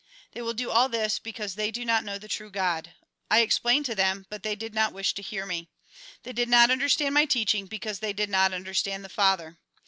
[0.31, 2.93] They will do all this, because they do not know the true God.
[3.29, 5.69] I explained to them, but they did not wish to hear me.
[6.23, 9.59] They did not understand my teaching, because they did not understand the Father.